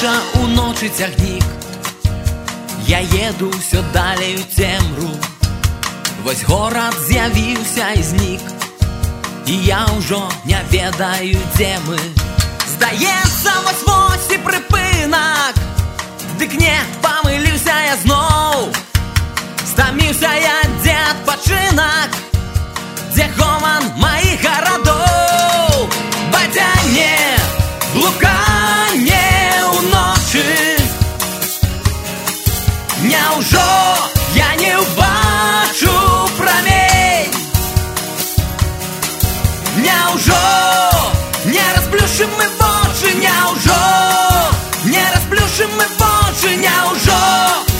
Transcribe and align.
Грукоча 0.00 0.12
уночі 0.42 0.88
тягнік, 0.88 1.44
я 2.86 3.00
їду 3.00 3.50
все 3.50 3.82
далі 3.92 4.38
у 4.38 4.56
темру. 4.56 5.10
Весь 6.24 6.42
город 6.44 6.96
з'явився 7.08 7.90
і 7.96 8.02
знік, 8.02 8.40
і 9.46 9.56
я 9.56 9.86
уже 9.98 10.16
не 10.44 10.60
ведаю, 10.72 11.38
де 11.56 11.78
ми. 11.88 11.98
Здається, 12.74 13.52
ось 13.64 13.84
ось 13.86 14.34
і 14.34 14.38
припинок, 14.38 15.54
дик 16.38 16.60
не 16.60 16.80
помилився 17.00 17.74
я 17.86 17.96
знов. 18.02 18.76
Стамився 19.66 20.34
я 20.34 20.70
де 20.84 20.96
відпочинок, 21.10 22.08
де 23.14 23.28
гомон 23.38 23.92
моїх 23.96 24.40
городов. 24.44 24.69
Няўжо 33.30 33.66
я 34.34 34.48
не 34.56 34.72
убачу 34.78 35.92
прамень 36.38 37.30
Няўжо 39.84 40.42
не 41.44 41.66
расплюшым 41.76 42.30
мы 42.38 42.46
вочы 42.58 43.14
Няўжо 43.22 43.80
не 44.84 45.04
расплюшым 45.14 45.70
мы 45.78 45.86
вочы 46.00 46.56
Няўжо 46.56 47.20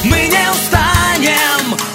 мы 0.05 0.29
не 0.29 0.45
устанем 0.55 1.90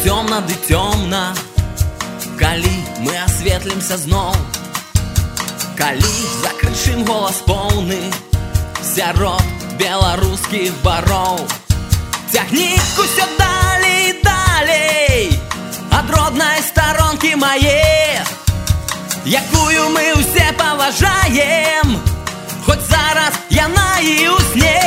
ўсё 0.00 0.04
цёмна 0.04 0.40
ды 0.40 0.54
цёмна 0.68 1.34
Калі 2.40 2.76
мы 3.00 3.12
асветлімся 3.24 3.96
зноў 3.96 4.32
Калі 5.76 6.12
закрычым 6.42 7.04
голас 7.04 7.42
поўны 7.46 8.12
Сярод 8.80 9.42
беларускіх 9.78 10.72
бароў 10.82 11.44
Цягнік 12.32 13.00
усё 13.04 13.26
далей 13.38 14.10
і 14.10 14.22
далей 14.24 15.38
Ад 15.92 16.08
роднай 16.10 16.62
старонкі 16.62 17.36
мае 17.36 18.24
Якую 19.26 19.90
мы 19.92 20.16
ўсе 20.16 20.52
паважаем 20.56 22.00
Хоць 22.64 22.86
зараз 22.88 23.34
яна 23.50 24.00
і 24.00 24.32
ў 24.32 24.38
сне 24.52 24.80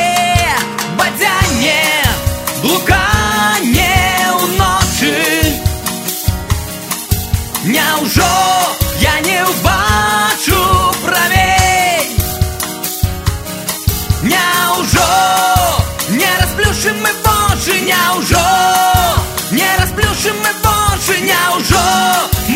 Бадзянне, 0.98 1.78
блуканне 2.62 3.03
Няўжо 7.94 8.28
я 9.00 9.20
не 9.22 9.44
ўбачу 9.46 10.62
прамень 11.04 12.16
Няўжо 14.32 15.06
не 16.10 16.32
расплюшым 16.42 16.98
мы 17.06 17.14
вочы 17.28 17.80
Няўжо 17.92 18.48
не 19.52 19.70
расплюшым 19.78 20.42
мы 20.42 20.52
вочы 20.66 21.22
Няўжо 21.30 21.86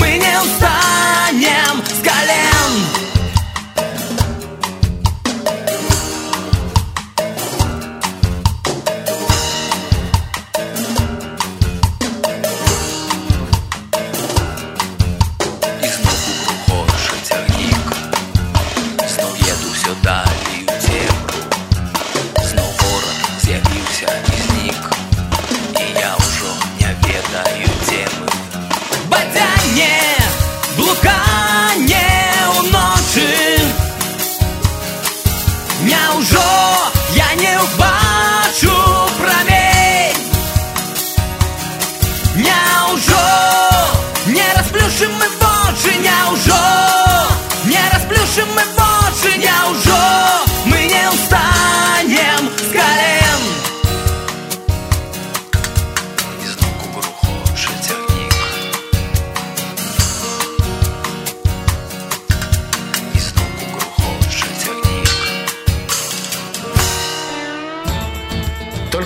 мы 0.01 0.17
не 0.17 0.33
устанем 0.41 1.83
с 1.85 1.99
колен 2.09 3.06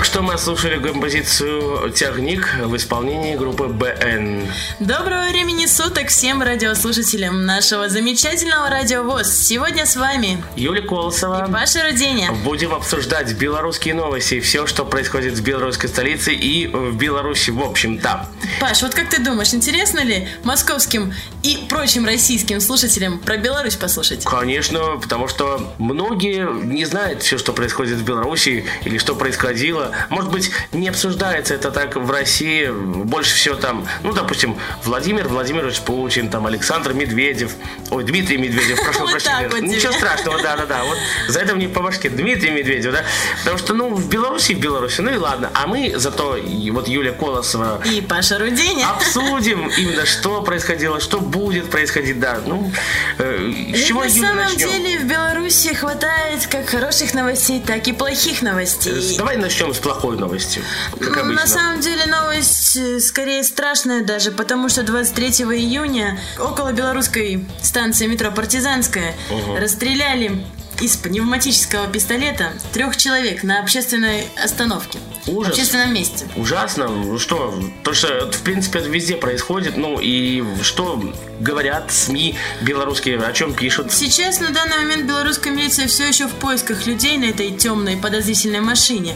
Только 0.02 0.14
что 0.14 0.22
мы 0.22 0.36
слушали 0.36 0.82
композицию 0.82 1.92
«Тягник» 1.92 2.56
в 2.64 2.74
исполнении 2.74 3.36
группы 3.36 3.68
БН. 3.68 4.48
Доброго 4.80 5.28
времени 5.30 5.66
суток 5.66 6.08
всем 6.08 6.42
радиослушателям 6.42 7.46
нашего 7.46 7.88
замечательного 7.88 8.68
радио 8.68 9.04
ВОЗ. 9.04 9.32
Сегодня 9.32 9.86
с 9.86 9.94
вами 9.94 10.42
Юлия 10.56 10.82
Колосова. 10.82 11.48
Паша 11.52 11.84
Руденя. 11.88 12.32
Будем 12.32 12.74
обсуждать 12.74 13.32
белорусские 13.34 13.94
новости, 13.94 14.40
все, 14.40 14.66
что 14.66 14.84
происходит 14.84 15.34
в 15.34 15.42
белорусской 15.44 15.88
столице 15.88 16.34
и 16.34 16.66
в 16.66 16.96
Беларуси 16.96 17.50
в 17.50 17.60
общем-то. 17.60 18.26
Паш, 18.60 18.82
вот 18.82 18.96
как 18.96 19.08
ты 19.08 19.22
думаешь, 19.22 19.54
интересно 19.54 20.00
ли 20.00 20.26
московским 20.42 21.14
и 21.44 21.64
прочим 21.69 22.06
российским 22.06 22.60
слушателям 22.60 23.20
про 23.20 23.36
Беларусь 23.36 23.76
послушать? 23.76 24.24
Конечно, 24.24 24.98
потому 25.00 25.28
что 25.28 25.72
многие 25.78 26.52
не 26.64 26.86
знают 26.86 27.22
все, 27.22 27.38
что 27.38 27.52
происходит 27.52 27.98
в 27.98 28.04
Беларуси 28.04 28.64
или 28.84 28.98
что 28.98 29.14
происходило. 29.14 29.91
Может 30.08 30.30
быть, 30.30 30.50
не 30.72 30.88
обсуждается 30.88 31.54
это 31.54 31.70
так 31.70 31.97
в 31.97 32.10
России. 32.10 32.69
Больше 32.69 33.34
всего 33.34 33.55
там, 33.56 33.87
ну, 34.02 34.12
допустим, 34.12 34.56
Владимир 34.84 35.28
Владимирович 35.28 35.81
Путин, 35.81 36.28
там 36.28 36.46
Александр 36.46 36.93
Медведев, 36.93 37.52
ой, 37.90 38.05
Дмитрий 38.05 38.38
Медведев, 38.38 38.82
прошу 38.84 39.06
прощения. 39.08 39.50
Ничего 39.61 39.93
страшного, 39.93 40.43
да-да-да. 40.43 40.84
Вот 40.84 40.99
за 41.28 41.40
это 41.40 41.55
мне 41.55 41.69
по 41.69 41.81
башке 41.82 42.08
Дмитрий 42.11 42.50
Медведев, 42.50 42.93
да. 42.93 43.05
Потому 43.40 43.58
что, 43.58 43.75
ну, 43.75 43.94
в 43.94 44.08
Беларуси, 44.08 44.52
в 44.52 44.61
Беларуси, 44.61 45.00
ну 45.00 45.12
и 45.12 45.17
ладно. 45.17 45.50
А 45.55 45.67
мы 45.67 45.93
зато, 45.96 46.38
вот 46.70 46.88
Юлия 46.88 47.12
Колосова, 47.12 47.81
И 47.84 48.00
Паша 48.00 48.38
Руденя. 48.38 48.88
обсудим 48.90 49.69
именно, 49.76 50.06
что 50.06 50.43
происходило, 50.43 51.00
что 51.00 51.20
будет 51.20 51.70
происходить, 51.70 52.19
да. 52.20 52.40
Ну, 52.46 52.70
э, 53.19 53.72
с 53.75 53.84
чего, 53.84 54.05
на 54.05 54.11
самом 54.11 54.37
начнем? 54.37 54.69
деле 54.70 54.99
в 54.99 55.05
Беларуси 55.05 55.75
хватает 55.75 56.46
как 56.46 56.69
хороших 56.69 57.14
новостей, 57.14 57.62
так 57.64 57.87
и 57.88 57.93
плохих 57.93 58.43
новостей. 58.43 59.17
Давай 59.17 59.37
начнем 59.37 59.75
с 59.75 59.78
плохой 59.82 60.17
новостью, 60.17 60.62
как 60.93 61.00
Ну, 61.17 61.20
обычно. 61.23 61.32
на 61.43 61.46
самом 61.46 61.81
деле 61.81 62.06
новость 62.06 62.76
э, 62.76 63.00
скорее 63.00 63.43
страшная 63.43 64.05
даже, 64.05 64.31
потому 64.31 64.69
что 64.69 64.82
23 64.82 65.29
июня 65.56 66.19
около 66.38 66.73
белорусской 66.73 67.46
станции 67.62 68.06
метро 68.06 68.31
Партизанская 68.31 69.14
расстреляли 69.58 70.44
из 70.80 70.96
пневматического 70.96 71.86
пистолета 71.86 72.52
трех 72.72 72.96
человек 72.96 73.42
на 73.42 73.60
общественной 73.60 74.26
остановке. 74.42 74.98
Ужас. 75.26 75.50
В 75.50 75.54
общественном 75.54 75.94
месте. 75.94 76.26
Ужасно. 76.36 76.88
Ну 76.88 77.19
что, 77.19 77.54
то 77.84 77.92
что, 77.92 78.30
в 78.30 78.40
принципе, 78.42 78.80
это 78.80 78.88
везде 78.88 79.16
происходит. 79.16 79.76
Ну 79.76 79.98
и 80.00 80.42
что 80.62 81.00
говорят 81.40 81.92
СМИ 81.92 82.36
белорусские, 82.62 83.19
о 83.19 83.32
чем 83.32 83.52
пишут? 83.54 83.92
Сейчас 83.92 84.40
на 84.40 84.50
данный 84.50 84.78
момент 84.78 85.04
белорусская 85.04 85.50
милиция 85.50 85.86
все 85.86 86.08
еще 86.08 86.26
в 86.26 86.32
поисках 86.32 86.86
людей 86.86 87.19
на 87.19 87.26
этой 87.26 87.52
темной 87.52 87.96
подозрительной 87.96 88.60
машине. 88.60 89.14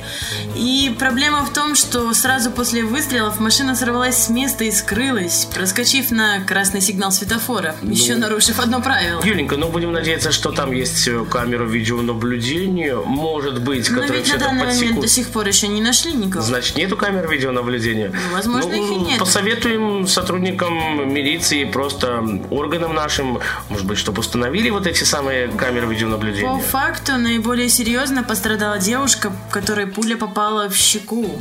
И 0.54 0.94
проблема 0.98 1.44
в 1.44 1.52
том, 1.52 1.74
что 1.74 2.12
сразу 2.14 2.50
после 2.50 2.84
выстрелов 2.84 3.40
машина 3.40 3.74
сорвалась 3.74 4.16
с 4.16 4.28
места 4.28 4.64
и 4.64 4.70
скрылась, 4.70 5.46
проскочив 5.54 6.10
на 6.10 6.40
красный 6.44 6.80
сигнал 6.80 7.10
светофора, 7.10 7.76
еще 7.82 8.16
нарушив 8.16 8.60
одно 8.60 8.80
правило. 8.80 9.24
Юленька, 9.24 9.56
ну 9.56 9.68
будем 9.68 9.92
надеяться, 9.92 10.32
что 10.32 10.52
там 10.52 10.72
есть 10.72 11.08
э, 11.08 11.24
камера 11.46 11.64
видеонаблюдения, 11.64 12.96
может 12.96 13.62
быть, 13.62 13.88
Но 13.88 14.00
которая 14.00 14.18
ведь 14.22 14.32
на 14.40 14.48
момент 14.52 14.78
подсекут. 14.80 15.00
до 15.02 15.08
сих 15.08 15.28
пор 15.28 15.46
еще 15.46 15.68
не 15.68 15.80
нашли 15.80 16.12
никого. 16.12 16.44
Значит, 16.44 16.76
нету 16.76 16.96
камер 16.96 17.28
видеонаблюдения? 17.30 18.10
Ну, 18.12 18.34
возможно, 18.34 18.72
их 18.74 18.90
и 18.90 18.96
нет. 18.96 19.18
Посоветуем 19.20 20.08
сотрудникам 20.08 20.74
милиции, 21.12 21.64
просто 21.64 22.40
органам 22.50 22.94
нашим, 22.94 23.38
может 23.68 23.86
быть, 23.86 23.96
чтобы 23.98 24.20
установили 24.20 24.70
вот 24.70 24.86
эти 24.88 25.04
самые 25.04 25.48
камеры 25.48 25.86
По 25.86 25.90
видеонаблюдения. 25.92 26.58
факту 26.58 27.12
наиболее 27.16 27.68
серьезно 27.68 28.24
пострадала 28.24 28.78
девушка, 28.78 29.32
которой 29.50 29.86
пуля 29.86 30.16
попала 30.16 30.68
в 30.68 30.74
щеку. 30.76 31.40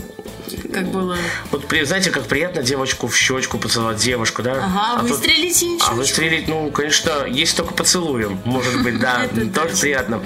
Как 0.74 0.88
было... 0.88 1.18
Вот, 1.52 1.66
знаете, 1.84 2.12
как 2.12 2.24
приятно 2.26 2.62
девочку 2.62 3.08
в 3.08 3.16
щечку 3.16 3.58
поцеловать, 3.58 3.98
девушку, 3.98 4.42
да? 4.44 4.54
Ага, 4.64 4.94
А 4.96 5.00
тут- 5.02 5.12
выстрелить 5.12 5.62
ей 5.62 5.78
в 5.78 5.90
А 5.90 5.94
выстрелить, 5.94 6.48
ну, 6.48 6.70
конечно, 6.72 7.26
есть 7.28 7.56
только 7.58 7.74
поцелуем, 7.74 8.40
может 8.46 8.82
быть, 8.84 9.00
да, 9.00 9.28
тоже 9.54 9.76
приятно. 9.76 10.22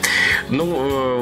Ну, 0.50 1.21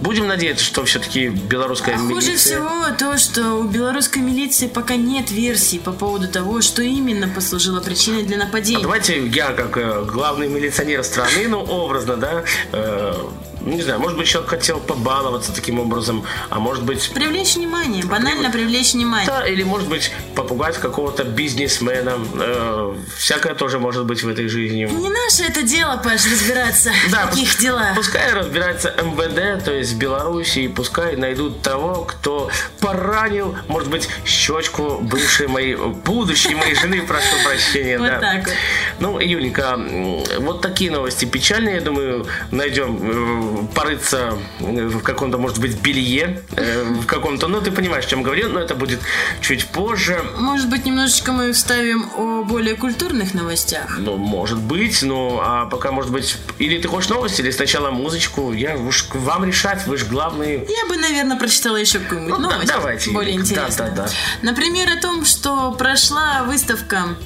будем 0.00 0.26
надеяться, 0.26 0.64
что 0.64 0.84
все-таки 0.84 1.28
белорусская 1.28 1.94
А 1.94 1.98
хуже 1.98 2.14
милиция... 2.14 2.36
всего 2.36 2.96
то, 2.98 3.18
что 3.18 3.54
у 3.54 3.64
белорусской 3.64 4.22
милиции 4.22 4.66
пока 4.68 4.96
нет 4.96 5.30
версий 5.30 5.78
по 5.78 5.92
поводу 5.92 6.28
того, 6.28 6.60
что 6.60 6.82
именно 6.82 7.28
послужило 7.28 7.80
причиной 7.80 8.22
для 8.22 8.36
нападения. 8.36 8.82
Давайте 8.82 9.26
я, 9.26 9.52
как 9.52 9.76
э, 9.76 10.04
главный 10.04 10.48
милиционер 10.48 11.04
страны, 11.04 11.48
ну, 11.48 11.60
образно, 11.60 12.16
да, 12.16 12.44
э, 12.72 13.14
не 13.60 13.82
знаю, 13.82 14.00
может 14.00 14.16
быть, 14.16 14.26
человек 14.26 14.50
хотел 14.50 14.80
побаловаться 14.80 15.52
таким 15.52 15.78
образом, 15.80 16.24
а 16.48 16.58
может 16.58 16.84
быть... 16.84 17.10
Привлечь 17.14 17.56
внимание, 17.56 18.04
банально 18.04 18.50
привлечь 18.50 18.94
внимание. 18.94 19.26
Да, 19.26 19.46
или, 19.46 19.62
может 19.62 19.88
быть, 19.88 20.10
попугать 20.34 20.78
какого-то 20.78 21.24
бизнесмена. 21.24 22.18
Э, 22.34 22.94
всякое 23.16 23.54
тоже 23.54 23.78
может 23.78 24.06
быть 24.06 24.22
в 24.22 24.28
этой 24.28 24.48
жизни. 24.48 24.84
Не 24.84 25.10
наше 25.10 25.44
это 25.44 25.62
дело, 25.62 26.00
Паш, 26.02 26.24
разбираться 26.26 26.90
в 27.06 27.10
Да, 27.10 27.26
таких 27.26 27.48
пус- 27.48 27.60
делах. 27.60 27.94
Пускай 27.94 28.32
разбирается 28.32 28.94
МВД, 29.02 29.64
то 29.64 29.72
есть 29.72 29.92
в 29.92 29.98
Беларуси, 29.98 30.60
и 30.60 30.68
пускай 30.68 31.16
найдут 31.16 31.62
того, 31.62 32.04
кто 32.04 32.50
поранил, 32.80 33.56
может 33.68 33.90
быть, 33.90 34.08
щечку 34.24 34.98
бывшей 35.02 35.48
моей, 35.48 35.76
будущей 35.76 36.54
моей 36.54 36.74
жены, 36.74 37.02
прошу 37.02 37.36
прощения. 37.44 37.98
Вот 37.98 38.08
да. 38.08 38.20
так 38.20 38.44
вот. 38.44 38.54
Ну, 39.00 39.20
Юленька, 39.20 39.78
вот 40.38 40.60
такие 40.60 40.90
новости 40.90 41.24
печальные, 41.24 41.76
я 41.76 41.80
думаю, 41.80 42.26
найдем 42.50 42.98
э, 43.02 43.49
порыться 43.74 44.38
э, 44.60 44.86
в 44.88 45.02
каком-то, 45.02 45.38
может 45.38 45.58
быть, 45.58 45.80
белье, 45.80 46.42
э, 46.56 46.82
в 46.84 47.06
каком-то, 47.06 47.48
ну, 47.48 47.60
ты 47.60 47.70
понимаешь, 47.70 48.04
о 48.06 48.08
чем 48.08 48.22
говорю, 48.22 48.48
но 48.48 48.60
это 48.60 48.74
будет 48.74 49.00
чуть 49.40 49.66
позже. 49.68 50.22
Может 50.38 50.68
быть, 50.68 50.84
немножечко 50.84 51.32
мы 51.32 51.52
вставим 51.52 52.10
о 52.16 52.42
более 52.44 52.76
культурных 52.76 53.34
новостях. 53.34 53.96
Ну, 53.98 54.16
может 54.16 54.58
быть, 54.58 55.02
ну, 55.02 55.38
а 55.42 55.66
пока, 55.66 55.92
может 55.92 56.10
быть, 56.12 56.36
или 56.58 56.78
ты 56.78 56.88
хочешь 56.88 57.08
новости, 57.10 57.40
или 57.40 57.50
сначала 57.50 57.90
музычку, 57.90 58.52
я 58.52 58.76
уж 58.76 59.06
вам 59.12 59.44
решать, 59.44 59.86
вы 59.86 59.96
же 59.96 60.06
главные. 60.06 60.64
Я 60.68 60.86
бы, 60.88 60.96
наверное, 60.96 61.36
прочитала 61.36 61.76
еще 61.76 61.98
какую-нибудь 61.98 62.38
Ну, 62.38 62.50
новость. 62.50 62.68
давайте, 62.68 63.10
Более 63.10 63.34
Юлик, 63.34 63.54
да, 63.54 63.68
да, 63.76 63.88
да. 63.90 64.08
Например, 64.42 64.88
о 64.90 65.00
том, 65.00 65.24
что 65.24 65.72
прошла 65.72 66.44
выставка 66.44 67.16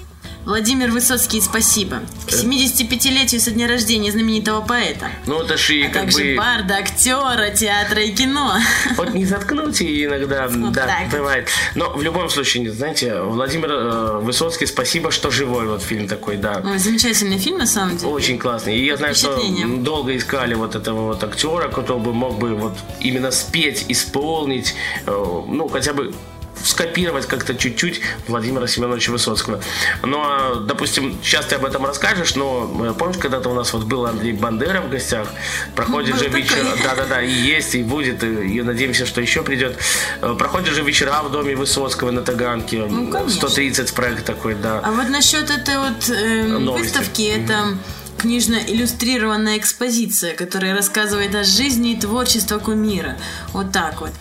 Владимир 0.45 0.91
Высоцкий 0.91 1.41
«Спасибо» 1.41 2.03
к 2.27 2.33
Э. 2.33 2.37
75-летию 2.37 3.41
со 3.41 3.51
дня 3.51 3.67
рождения 3.67 4.13
знаменитого 4.13 4.61
поэта. 4.61 5.09
Ну, 5.27 5.41
это 5.41 5.57
же 5.57 5.75
и 5.77 5.83
А 5.85 5.89
как 5.89 6.03
также 6.03 6.19
бы... 6.19 6.35
барда, 6.37 6.77
актера, 6.77 7.51
театра 7.51 8.03
и 8.03 8.13
кино. 8.13 8.55
Вот 8.97 9.15
не 9.15 9.25
заткнуть 9.25 9.81
и 9.81 10.05
иногда, 10.05 10.49
да, 10.71 10.87
так 10.87 11.09
бывает. 11.11 11.49
Но 11.75 11.91
в 11.95 12.03
любом 12.03 12.29
случае, 12.29 12.71
знаете, 12.73 13.23
Владимир 13.23 13.71
э, 13.73 14.19
Высоцкий, 14.21 14.67
спасибо, 14.67 15.11
что 15.11 15.31
живой 15.31 15.67
вот 15.67 15.83
фильм 15.83 16.09
такой, 16.09 16.37
да. 16.37 16.63
Ой, 16.63 16.79
замечательный 16.79 17.39
фильм, 17.39 17.59
на 17.59 17.67
самом 17.67 17.97
деле. 17.97 18.13
Очень 18.13 18.39
классный. 18.39 18.77
И 18.77 18.85
я 18.85 18.97
знаю, 18.97 19.15
что 19.15 19.41
долго 19.79 20.15
искали 20.15 20.55
вот 20.55 20.75
этого 20.75 21.07
вот 21.07 21.25
актера, 21.25 21.69
который 21.69 22.03
бы 22.03 22.13
мог 22.13 22.39
бы 22.39 22.55
вот 22.55 22.77
именно 23.01 23.31
спеть, 23.31 23.87
исполнить, 23.89 24.75
э, 25.07 25.11
ну, 25.11 25.69
хотя 25.69 25.95
бы 25.95 26.13
скопировать 26.63 27.27
как-то 27.27 27.55
чуть-чуть 27.55 28.01
Владимира 28.29 28.67
Семеновича 28.67 29.13
Высоцкого. 29.13 29.61
Но, 30.03 30.57
допустим, 30.57 31.19
сейчас 31.23 31.47
ты 31.47 31.57
об 31.57 31.65
этом 31.65 31.85
расскажешь, 31.85 32.37
но 32.37 32.71
э, 32.89 32.95
помнишь, 32.99 33.19
когда-то 33.19 33.51
у 33.51 33.55
нас 33.55 33.73
вот 33.73 33.85
был 33.85 34.07
Андрей 34.07 34.33
Бандера 34.33 34.81
в 34.81 34.89
гостях, 34.91 35.29
проходит 35.75 36.15
Ну, 36.15 36.21
же 36.21 36.29
вечер, 36.29 36.65
да-да-да, 36.83 37.23
и 37.23 37.31
есть, 37.31 37.75
и 37.75 37.83
будет, 37.83 38.23
и, 38.25 38.57
и 38.59 38.63
надеемся, 38.63 39.07
что 39.07 39.21
еще 39.21 39.43
придет. 39.43 39.77
Э, 40.23 40.35
Проходят 40.39 40.75
же 40.75 40.83
вечера 40.83 41.23
в 41.23 41.31
доме 41.31 41.55
Высоцкого 41.57 42.11
на 42.11 42.23
Таганке, 42.23 42.85
Ну, 42.89 43.11
конечно. 43.11 43.31
130 43.49 43.93
проект 43.95 44.25
такой, 44.25 44.55
да. 44.55 44.81
А 44.83 44.91
вот 44.93 45.09
насчет 45.09 45.51
этой 45.51 45.79
вот 45.79 46.09
э, 46.09 46.43
Новости. 46.59 46.85
выставки, 46.85 47.23
это 47.23 47.77
книжно-иллюстрированная 48.19 49.59
экспозиция, 49.59 50.35
которая 50.35 50.75
рассказывает 50.75 51.35
о 51.35 51.45
жизни 51.45 51.93
и 51.93 51.97
творчестве 52.01 52.59
кумира. 52.59 53.17
Вот 53.53 53.73
так 53.73 54.01
вот. 54.01 54.13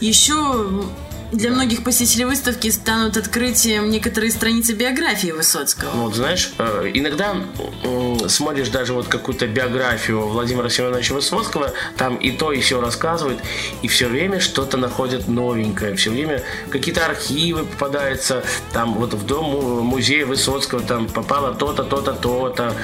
Еще 0.00 0.84
для 1.32 1.50
многих 1.50 1.82
посетителей 1.82 2.26
выставки 2.26 2.68
станут 2.70 3.16
открытием 3.16 3.88
некоторые 3.90 4.30
страницы 4.30 4.74
биографии 4.74 5.30
Высоцкого. 5.32 5.90
Вот 5.94 6.14
знаешь, 6.14 6.52
э, 6.58 6.90
иногда 6.94 7.34
смотришь 8.28 8.68
даже 8.68 8.92
вот 8.92 9.08
какую-то 9.08 9.46
биографию 9.46 10.20
Владимира 10.28 10.68
Семеновича 10.68 11.14
Высоцкого, 11.14 11.72
там 11.96 12.16
и 12.16 12.30
то, 12.32 12.52
и 12.52 12.60
все 12.60 12.80
рассказывают, 12.80 13.40
и 13.80 13.88
все 13.88 14.08
время 14.08 14.40
что-то 14.40 14.76
находят 14.76 15.26
новенькое, 15.26 15.96
все 15.96 16.10
время 16.10 16.42
какие-то 16.70 17.06
архивы 17.06 17.64
попадаются, 17.64 18.44
там 18.72 18.94
вот 18.94 19.14
в 19.14 19.24
дом 19.26 19.44
му- 19.46 19.80
музея 19.80 20.26
Высоцкого 20.26 20.82
там 20.82 21.08
попало 21.08 21.54
то-то, 21.54 21.82
то-то, 21.84 22.12
то-то, 22.12 22.74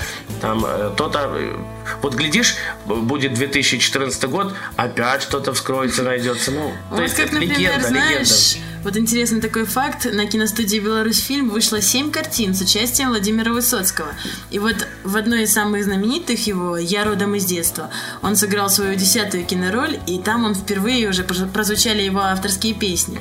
там 0.41 0.65
э, 0.67 0.91
то-то. 0.97 1.31
э, 1.35 1.55
Вот 2.03 2.15
глядишь, 2.15 2.57
будет 2.87 3.35
2014 3.35 4.25
год, 4.25 4.55
опять 4.77 5.23
что-то 5.23 5.53
вскроется, 5.53 6.03
найдется. 6.03 6.51
Ну, 6.51 6.69
то 6.91 6.97
Вот 6.97 7.03
есть 7.03 7.17
как, 7.17 7.27
это 7.27 7.35
например, 7.35 7.59
легенда, 7.59 7.89
знаешь, 7.89 8.11
легенда. 8.11 8.35
you 8.39 8.78
вот 8.85 8.97
интересный 8.97 9.41
такой 9.41 9.65
факт, 9.65 10.07
на 10.13 10.27
киностудии 10.27 10.79
«Беларусь 10.79 11.19
фильм» 11.21 11.51
вышло 11.51 11.81
семь 11.83 12.11
картин 12.11 12.55
с 12.55 12.61
участием 12.61 13.09
Владимира 13.09 13.53
Высоцкого. 13.53 14.09
И 14.51 14.59
вот 14.59 14.77
в 15.05 15.17
одной 15.17 15.43
из 15.43 15.53
самых 15.53 15.85
знаменитых 15.85 16.47
его 16.47 16.77
«Я 16.77 17.05
родом 17.05 17.35
из 17.35 17.45
детства» 17.45 17.91
он 18.23 18.37
сыграл 18.37 18.71
свою 18.71 18.95
десятую 18.95 19.45
кинороль, 19.45 19.99
и 20.07 20.19
там 20.19 20.45
он 20.45 20.55
впервые 20.55 21.09
уже 21.09 21.23
проз- 21.25 21.49
прозвучали 21.53 22.03
его 22.03 22.21
авторские 22.21 22.75
песни. 22.75 23.19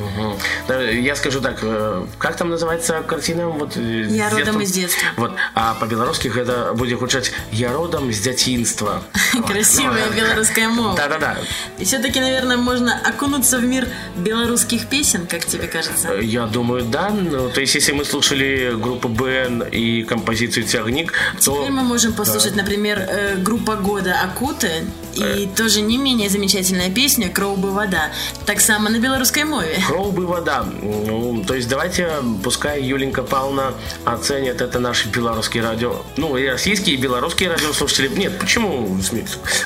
Да, 0.68 0.82
Я 0.82 1.16
скажу 1.16 1.42
так, 1.42 1.60
э, 1.62 2.06
как 2.20 2.38
там 2.38 2.50
называется 2.50 3.02
картина? 3.08 3.48
Вот, 3.50 3.76
э, 3.78 4.06
Я 4.10 4.30
родом 4.30 4.62
из 4.62 4.72
детства. 4.72 5.08
Вот, 5.18 5.34
а 5.56 5.74
по-белорусски 5.74 6.32
это 6.38 6.74
будет 6.76 7.00
звучать 7.00 7.32
«Я 7.52 7.74
родом 7.74 8.12
с 8.14 8.20
дятинства». 8.20 9.04
Красивая 9.48 10.10
белорусская 10.16 10.68
мова. 10.70 10.96
Да-да-да. 10.96 11.38
И 11.80 11.86
все-таки, 11.86 12.20
наверное, 12.20 12.58
можно 12.58 12.94
окунуться 13.06 13.58
в 13.58 13.64
мир 13.66 13.88
белорусских 14.16 14.88
песен, 14.88 15.26
как 15.28 15.46
тебе 15.48 15.68
кажется? 15.68 16.10
Э, 16.13 16.24
Я 16.24 16.46
думаю, 16.46 16.84
да. 16.84 17.10
Ну, 17.10 17.50
то 17.50 17.62
есть, 17.62 17.75
если 17.75 17.94
мы 17.94 18.06
слушали 18.06 18.74
группу 18.77 19.08
БН 19.10 19.63
и 19.72 20.04
композицию 20.04 20.66
«Тягник», 20.66 21.13
то... 21.44 21.56
Теперь 21.56 21.72
мы 21.72 21.84
можем 21.84 22.13
послушать, 22.13 22.56
например, 22.56 23.00
э, 23.00 23.36
группа 23.38 23.75
года 23.75 24.16
Акута 24.24 24.68
Э. 25.20 25.39
и 25.39 25.48
тоже 25.48 25.82
не 25.82 25.98
менее 25.98 26.30
замечательная 26.30 26.89
песня 26.89 27.30
«Кроуби 27.30 27.68
вода». 27.68 28.12
Так 28.46 28.60
само 28.60 28.89
на 28.89 29.00
белорусской 29.00 29.44
мове. 29.44 29.77
Кровь 29.88 30.13
бы 30.13 30.25
вода. 30.25 30.63
Ну, 30.82 31.44
то 31.46 31.54
есть 31.56 31.68
давайте, 31.68 32.10
пускай 32.44 32.82
Юленька 32.82 33.24
Павловна 33.24 33.74
оценит 34.06 34.62
это 34.62 34.80
наши 34.80 35.08
белорусские 35.10 35.63
радио. 35.63 36.01
Ну, 36.18 36.38
и 36.38 36.48
российские, 36.48 36.96
и 36.96 36.98
белорусские 37.00 37.50
радиослушатели. 37.50 38.08
Нет, 38.10 38.39
почему? 38.39 38.98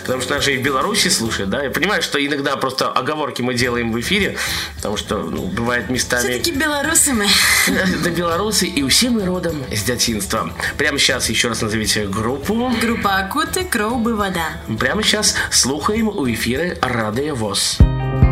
Потому 0.01 0.21
что 0.21 0.35
наши 0.35 0.55
и 0.55 0.57
в 0.57 0.63
Беларуси 0.63 1.09
слушают, 1.09 1.49
да. 1.49 1.63
Я 1.63 1.69
понимаю, 1.69 2.01
что 2.01 2.23
иногда 2.23 2.55
просто 2.55 2.89
оговорки 2.89 3.41
мы 3.41 3.53
делаем 3.53 3.91
в 3.91 3.99
эфире, 3.99 4.37
потому 4.77 4.97
что 4.97 5.17
ну, 5.17 5.43
бывает 5.43 5.70
местами... 5.79 6.21
Все-таки 6.21 6.51
белорусы 6.51 7.13
мы. 7.13 7.27
Это 7.67 8.09
белорусы, 8.09 8.67
и 8.67 8.87
все 8.87 9.09
мы 9.09 9.25
родом 9.25 9.63
с 9.71 9.83
детинства. 9.83 10.51
Прямо 10.77 10.97
сейчас 10.97 11.29
еще 11.29 11.49
раз 11.49 11.61
назовите 11.61 12.07
группу. 12.07 12.71
Группа 12.81 13.17
Акуты 13.17 13.63
«Кроуби 13.65 14.11
вода». 14.11 14.61
Прямо 14.79 15.03
сейчас 15.03 15.35
слухаем 15.51 16.07
у 16.07 16.29
эфира 16.29 16.77
Радио 16.81 17.35
ВОЗ. 17.35 17.77
вода, 17.79 18.30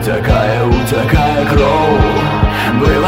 утякає, 0.00 0.62
утякає, 0.62 0.62
утякає 0.64 1.46
кров, 1.46 2.00
би 2.80 2.98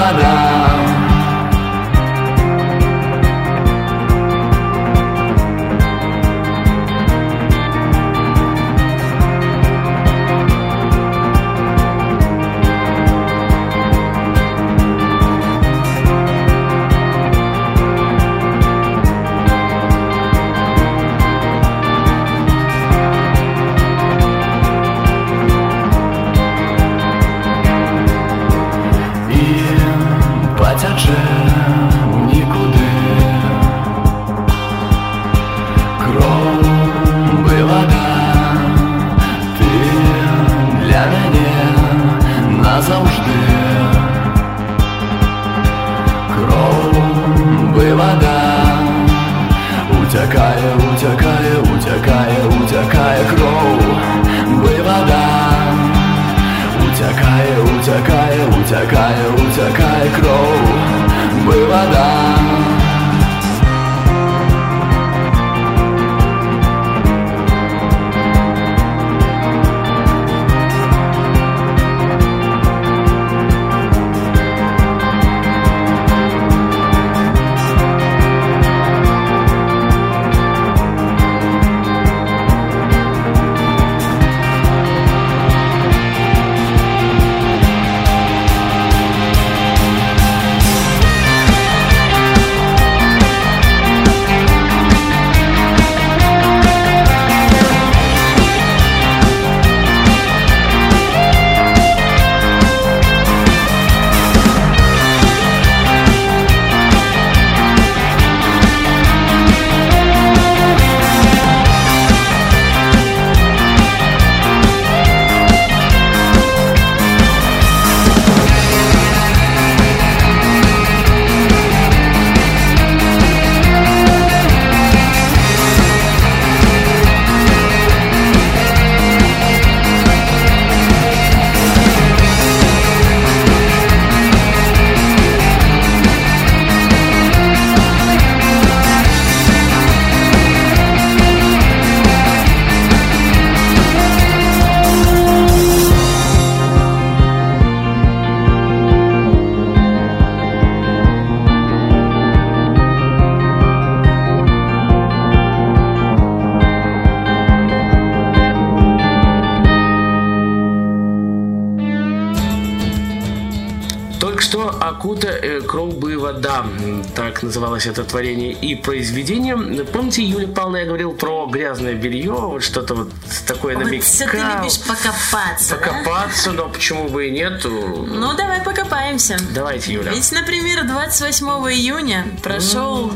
называлось 167.43 167.85
это 167.85 168.03
творение 168.03 168.51
и 168.51 168.75
произведение. 168.75 169.55
Помните, 169.85 170.23
Юлия 170.23 170.47
Павловна, 170.47 170.77
я 170.77 170.85
говорил 170.85 171.11
про 171.13 171.45
грязное 171.47 171.93
белье, 171.93 172.31
вот 172.31 172.63
что-то 172.63 172.95
вот 172.95 173.11
такое 173.47 173.75
Вот 173.77 174.03
все 174.03 174.25
ты 174.27 174.37
намекал. 174.37 174.63
любишь 174.63 174.79
покопаться, 174.81 175.69
да? 175.69 175.75
Покопаться, 175.77 176.51
но 176.51 176.69
почему 176.69 177.09
бы 177.09 177.27
и 177.27 177.31
нет? 177.31 177.61
Ну, 177.63 178.33
давай 178.35 178.61
покопаемся. 178.61 179.37
Давайте, 179.53 179.93
Юля. 179.93 180.11
Ведь, 180.11 180.31
например, 180.31 180.85
28 180.87 181.45
июня 181.71 182.25
прошел 182.41 183.11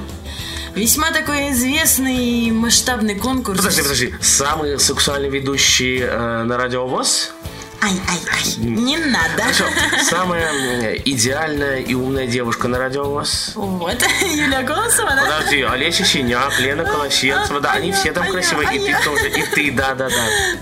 весьма 0.75 1.12
такой 1.12 1.51
известный 1.51 2.51
масштабный 2.51 3.15
конкурс. 3.15 3.57
Подожди, 3.60 3.81
подожди. 3.81 4.15
Самый 4.22 4.79
сексуальный 4.79 5.29
ведущий 5.29 6.00
э, 6.01 6.43
на 6.43 6.57
радио 6.57 6.86
ВОЗ? 6.88 7.34
Ай, 7.79 7.91
ай, 8.10 8.19
ай, 8.34 8.55
не 8.57 8.98
надо. 8.98 9.43
Хорошо. 9.43 9.65
Самая 10.03 10.51
м, 10.51 11.01
идеальная 11.05 11.79
и 11.79 11.93
умная 11.93 12.25
девушка 12.25 12.67
на 12.67 12.79
радио 12.79 13.03
ВОЗ? 13.03 13.51
Вот, 13.55 13.96
Юлия 14.22 14.63
Голосова, 14.63 15.12
да? 15.12 15.22
Подожди, 15.24 15.62
Олеся 15.62 16.03
Синяк, 16.03 16.60
Лена 16.60 16.84
Колосенцева, 16.86 17.62
да, 17.62 17.74
они 17.74 17.91
все 17.91 18.12
там 18.13 18.27
красивые, 18.31 18.75
и 18.75 18.79
ты 18.79 19.03
тоже, 19.03 19.29
и 19.29 19.43
ты, 19.43 19.72
да, 19.72 19.93
да, 19.93 20.10
да. 20.10 20.15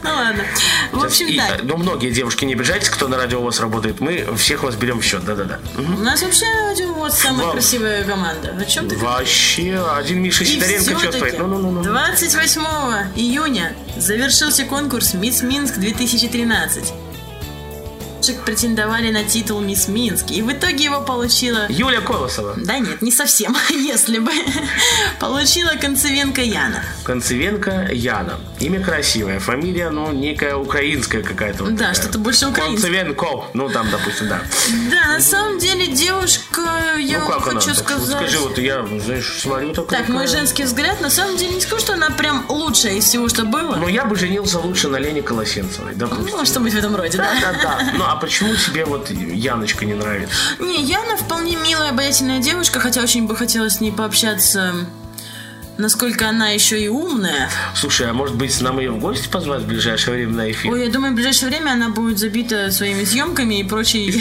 Ну 0.03 0.09
ладно. 0.09 0.43
В 0.91 1.03
общем, 1.05 1.27
так. 1.37 1.59
э, 1.59 1.63
ну, 1.63 1.77
многие 1.77 2.11
девушки, 2.11 2.43
не 2.45 2.53
обижайтесь, 2.53 2.89
кто 2.89 3.07
на 3.07 3.17
радио 3.17 3.39
ВОЗ 3.41 3.61
работает, 3.61 4.01
мы 4.01 4.35
всех 4.37 4.63
вас 4.63 4.75
берем 4.75 4.99
в 4.99 5.03
счет, 5.03 5.23
да-да-да. 5.23 5.59
У 5.77 5.81
нас 6.03 6.21
вообще 6.21 6.45
радио 6.67 6.93
вот 6.93 7.13
самая 7.13 7.51
красивая 7.51 8.03
команда. 8.03 8.55
О 8.59 8.65
чем 8.65 8.89
ты 8.89 8.97
Вообще, 8.97 9.81
один 9.95 10.21
Миша 10.21 10.43
Сидоренко 10.45 10.95
чувствует. 11.01 11.39
Ну-ну-ну. 11.39 11.81
28 11.83 12.61
июня 13.15 13.73
завершился 13.97 14.65
конкурс 14.65 15.13
«Мисс 15.13 15.41
Минск 15.41 15.77
2013». 15.77 16.93
Девушек 18.25 18.43
претендовали 18.43 19.11
на 19.11 19.23
титул 19.23 19.61
«Мисс 19.61 19.87
Минск», 19.87 20.31
и 20.31 20.41
в 20.41 20.51
итоге 20.51 20.85
его 20.85 21.01
получила... 21.01 21.67
Юля 21.69 22.01
Колосова. 22.01 22.55
Да 22.57 22.79
нет, 22.79 23.03
не 23.03 23.11
совсем, 23.11 23.55
если 23.69 24.17
бы. 24.17 24.31
Получила 25.19 25.73
Концевенко 25.79 26.41
Яна. 26.41 26.83
Концевенко 27.03 27.89
Яна. 27.91 28.39
Имя 28.59 28.83
красивое, 28.83 29.39
фамилия, 29.39 29.91
ну, 29.91 30.11
некая 30.11 30.55
украинская 30.55 31.21
какая-то. 31.21 31.65
вот 31.65 31.73
Да, 31.75 31.89
такая. 31.89 31.93
что-то 31.93 32.17
больше 32.17 32.47
украинское. 32.47 32.89
Концевенко, 32.91 33.45
ну, 33.53 33.69
там, 33.69 33.91
допустим, 33.91 34.27
да. 34.27 34.41
Да, 34.89 35.05
на 35.13 35.19
самом 35.19 35.59
деле 35.59 35.85
девушка, 35.85 36.74
как 37.39 37.47
она? 37.47 37.61
хочу 37.61 37.75
Так, 37.75 37.83
сказать... 37.85 38.15
Скажи, 38.15 38.39
вот 38.39 38.57
я, 38.57 38.85
знаешь, 38.85 39.39
смотрю 39.39 39.73
только... 39.73 39.95
Так, 39.95 40.09
мой 40.09 40.27
женский 40.27 40.63
взгляд, 40.63 41.01
на 41.01 41.09
самом 41.09 41.37
деле 41.37 41.55
не 41.55 41.61
скажу, 41.61 41.81
что 41.81 41.93
она 41.93 42.09
прям 42.09 42.45
лучшая 42.49 42.93
из 42.93 43.05
всего, 43.05 43.29
что 43.29 43.45
было. 43.45 43.75
Ну, 43.75 43.87
я 43.87 44.05
бы 44.05 44.15
женился 44.15 44.59
лучше 44.59 44.87
на 44.87 44.97
Лене 44.97 45.21
Колосенцевой, 45.21 45.95
допустим. 45.95 46.37
Ну, 46.37 46.45
что-нибудь 46.45 46.73
в 46.73 46.77
этом 46.77 46.95
роде, 46.95 47.17
да. 47.17 47.29
Да, 47.41 47.53
да. 47.61 47.91
Ну, 47.93 48.03
а 48.05 48.15
почему 48.15 48.55
тебе 48.55 48.85
вот 48.85 49.09
Яночка 49.09 49.85
не 49.85 49.93
нравится? 49.93 50.35
Не, 50.59 50.81
Яна 50.81 51.17
вполне 51.17 51.55
милая, 51.55 51.89
обаятельная 51.89 52.39
девушка, 52.39 52.79
хотя 52.79 53.01
очень 53.01 53.27
бы 53.27 53.35
хотелось 53.35 53.75
с 53.75 53.81
ней 53.81 53.91
пообщаться, 53.91 54.73
насколько 55.77 56.29
она 56.29 56.49
еще 56.49 56.79
и 56.79 56.87
умная. 56.87 57.49
Слушай, 57.75 58.09
а 58.09 58.13
может 58.13 58.35
быть, 58.35 58.59
нам 58.61 58.79
ее 58.79 58.91
в 58.91 58.99
гости 58.99 59.27
позвать 59.27 59.63
в 59.63 59.67
ближайшее 59.67 60.15
время 60.15 60.33
на 60.33 60.51
эфир? 60.51 60.71
Ой, 60.71 60.85
я 60.85 60.91
думаю, 60.91 61.13
в 61.13 61.15
ближайшее 61.15 61.49
время 61.49 61.71
она 61.71 61.89
будет 61.89 62.17
забита 62.17 62.71
своими 62.71 63.03
съемками 63.03 63.59
и 63.59 63.63
прочей 63.63 64.11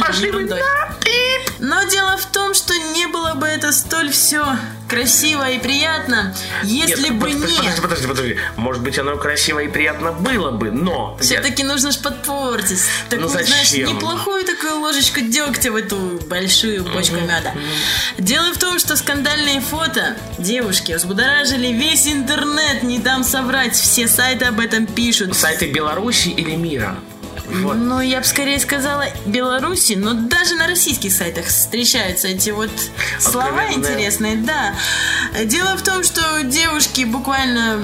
Пошли 0.00 0.30
вы 0.30 0.44
на 0.44 0.56
пип! 1.00 1.52
Но 1.58 1.82
дело 1.84 2.16
в 2.16 2.26
том, 2.26 2.54
что 2.54 2.74
не 2.94 3.06
было 3.06 3.34
бы 3.34 3.46
это 3.46 3.72
столь 3.72 4.10
все 4.10 4.44
красиво 4.88 5.48
и 5.50 5.58
приятно, 5.58 6.34
если 6.62 7.08
Нет, 7.08 7.14
бы 7.18 7.26
под- 7.30 7.34
не... 7.34 7.40
Подожди, 7.40 7.80
подожди, 7.82 8.06
подожди. 8.06 8.36
Может 8.56 8.82
быть, 8.82 8.98
оно 8.98 9.16
красиво 9.16 9.60
и 9.60 9.68
приятно 9.68 10.12
было 10.12 10.50
бы, 10.50 10.70
но... 10.70 11.16
я- 11.20 11.24
Все-таки 11.24 11.62
нужно 11.64 11.90
ж 11.92 11.98
подпортить. 11.98 12.80
Такую, 13.08 13.28
Ну, 13.28 13.32
зачем? 13.32 13.46
знаешь, 13.48 13.72
неплохую 13.72 14.44
такую 14.44 14.80
ложечку 14.80 15.20
дегтя 15.20 15.72
в 15.72 15.76
эту 15.76 15.96
большую 16.28 16.84
бочку 16.84 17.16
меда. 17.16 17.54
Дело 18.18 18.52
в 18.52 18.58
том, 18.58 18.78
что 18.78 18.96
скандальные 18.96 19.60
фото 19.60 20.16
девушки 20.38 20.92
взбудоражили 20.92 21.68
весь 21.68 22.06
интернет, 22.06 22.82
не 22.82 22.98
дам 22.98 23.24
соврать, 23.24 23.74
все 23.76 24.06
сайты 24.08 24.44
об 24.46 24.60
этом 24.60 24.86
пишут. 24.86 25.36
Сайты 25.36 25.70
Беларуси 25.70 26.28
или 26.28 26.54
мира? 26.56 26.96
Вот. 27.46 27.74
Ну, 27.76 28.00
я 28.00 28.20
бы 28.20 28.24
скорее 28.26 28.58
сказала 28.58 29.04
Беларуси, 29.26 29.94
но 29.94 30.14
даже 30.14 30.54
на 30.54 30.66
российских 30.66 31.12
сайтах 31.12 31.46
встречаются 31.46 32.28
эти 32.28 32.50
вот 32.50 32.70
слова 33.18 33.48
Откровенные. 33.48 33.78
интересные, 33.78 34.36
да. 34.36 34.74
Дело 35.44 35.76
в 35.76 35.82
том, 35.82 36.02
что 36.04 36.42
девушки 36.42 37.04
буквально 37.04 37.80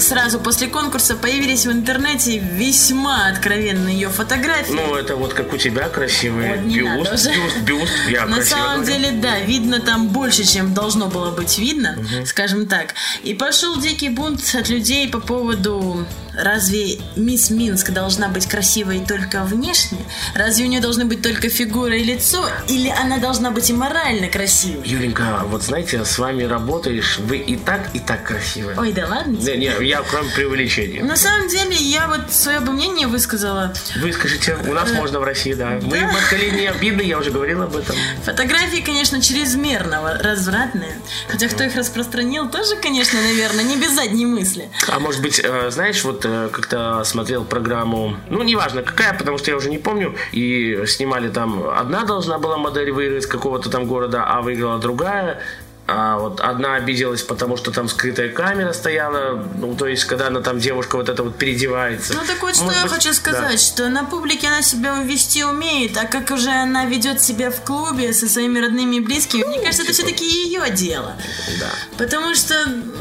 сразу 0.00 0.38
после 0.38 0.66
конкурса 0.66 1.16
появились 1.16 1.64
в 1.64 1.72
интернете 1.72 2.36
весьма 2.38 3.28
откровенные 3.28 3.94
ее 3.94 4.10
фотографии. 4.10 4.72
Ну, 4.72 4.94
это 4.94 5.16
вот 5.16 5.32
как 5.32 5.50
у 5.54 5.56
тебя 5.56 5.88
красивый 5.88 6.58
Вот 6.58 6.58
бюст, 6.66 7.12
уже. 7.14 7.30
бюст, 7.34 7.56
бюст. 7.62 7.92
Я 8.10 8.26
На 8.26 8.42
самом 8.42 8.82
говорю. 8.82 8.92
деле, 8.92 9.10
да, 9.12 9.40
видно 9.40 9.80
там 9.80 10.08
больше, 10.08 10.44
чем 10.44 10.74
должно 10.74 11.06
было 11.08 11.30
быть 11.30 11.58
видно, 11.58 11.96
скажем 12.26 12.66
так. 12.66 12.94
И 13.22 13.32
пошел 13.32 13.80
дикий 13.80 14.10
бунт 14.10 14.42
от 14.54 14.68
людей 14.68 15.08
по 15.08 15.20
поводу 15.20 16.06
разве 16.34 16.98
мисс 17.16 17.50
Минск 17.50 17.90
должна 17.90 18.28
быть 18.28 18.46
красивой 18.46 19.04
только 19.06 19.42
внешне? 19.44 19.98
Разве 20.34 20.64
у 20.64 20.68
нее 20.68 20.80
должны 20.80 21.04
быть 21.04 21.22
только 21.22 21.48
фигура 21.48 21.96
и 21.96 22.02
лицо? 22.04 22.48
Или 22.68 22.88
она 22.88 23.18
должна 23.18 23.50
быть 23.50 23.70
и 23.70 23.72
морально 23.72 24.28
красивой? 24.28 24.86
Юленька, 24.86 25.42
вот 25.46 25.62
знаете, 25.62 26.04
с 26.04 26.18
вами 26.18 26.44
работаешь, 26.44 27.18
вы 27.18 27.38
и 27.38 27.56
так, 27.56 27.90
и 27.94 27.98
так 27.98 28.24
красивы. 28.24 28.74
Ой, 28.76 28.92
да 28.92 29.06
ладно? 29.08 29.36
Не, 29.36 29.56
не, 29.56 29.86
я 29.86 30.02
кроме 30.02 30.30
преувеличения. 30.30 31.02
На 31.04 31.16
самом 31.16 31.48
деле, 31.48 31.74
я 31.76 32.06
вот 32.08 32.32
свое 32.32 32.60
бы 32.60 32.72
мнение 32.72 33.06
высказала. 33.06 33.72
Вы 33.96 34.12
скажите, 34.12 34.56
у 34.66 34.72
нас 34.72 34.90
можно 34.92 35.20
в 35.20 35.24
России, 35.24 35.54
да. 35.54 35.78
Мы 35.82 35.98
Да. 36.00 36.08
в 36.08 36.12
Москве 36.12 36.50
не 36.50 36.66
обидны, 36.66 37.02
я 37.02 37.18
уже 37.18 37.30
говорил 37.30 37.62
об 37.62 37.76
этом. 37.76 37.96
Фотографии, 38.24 38.80
конечно, 38.80 39.20
чрезмерно 39.20 40.18
развратные. 40.20 40.96
Хотя 41.28 41.48
кто 41.48 41.64
их 41.64 41.76
распространил, 41.76 42.48
тоже, 42.50 42.76
конечно, 42.76 43.20
наверное, 43.20 43.64
не 43.64 43.76
без 43.76 43.92
задней 43.92 44.26
мысли. 44.26 44.68
А 44.88 44.98
может 44.98 45.20
быть, 45.22 45.40
э, 45.42 45.70
знаешь, 45.70 46.02
вот 46.04 46.21
э, 46.21 46.21
как-то 46.22 47.02
смотрел 47.04 47.44
программу, 47.44 48.16
ну, 48.30 48.42
неважно 48.42 48.82
какая, 48.82 49.14
потому 49.14 49.38
что 49.38 49.50
я 49.50 49.56
уже 49.56 49.70
не 49.70 49.78
помню, 49.78 50.14
и 50.32 50.84
снимали 50.86 51.28
там, 51.28 51.64
одна 51.68 52.04
должна 52.04 52.38
была 52.38 52.56
модель 52.56 52.92
выиграть 52.92 53.26
какого-то 53.26 53.70
там 53.70 53.86
города, 53.86 54.24
а 54.26 54.42
выиграла 54.42 54.78
другая. 54.78 55.42
А 55.88 56.16
вот 56.16 56.40
одна 56.40 56.76
обиделась, 56.76 57.22
потому 57.22 57.56
что 57.56 57.72
там 57.72 57.88
скрытая 57.88 58.28
камера 58.28 58.72
стояла, 58.72 59.44
ну, 59.58 59.74
то 59.74 59.88
есть, 59.88 60.04
когда 60.04 60.28
она 60.28 60.40
там, 60.40 60.60
девушка 60.60 60.96
вот 60.96 61.08
это 61.08 61.24
вот 61.24 61.36
переодевается. 61.36 62.14
Ну 62.14 62.20
так 62.24 62.40
вот, 62.40 62.54
что 62.54 62.64
Может 62.64 62.78
я 62.78 62.84
быть, 62.84 62.92
хочу 62.94 63.12
сказать, 63.12 63.52
да. 63.52 63.58
что 63.58 63.88
на 63.88 64.04
публике 64.04 64.46
она 64.46 64.62
себя 64.62 64.94
вести 65.02 65.44
умеет, 65.44 65.96
а 65.98 66.06
как 66.06 66.30
уже 66.30 66.50
она 66.50 66.84
ведет 66.84 67.20
себя 67.20 67.50
в 67.50 67.62
клубе 67.62 68.12
со 68.12 68.28
своими 68.28 68.60
родными 68.60 68.96
и 68.96 69.00
близкими, 69.00 69.42
мне 69.44 69.58
кажется, 69.58 69.82
это 69.82 69.92
все-таки 69.92 70.24
ее 70.24 70.70
дело. 70.70 71.16
Да. 71.58 71.70
Потому 71.98 72.36
что, 72.36 72.54